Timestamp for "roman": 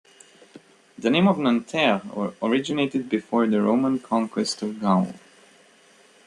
3.61-3.99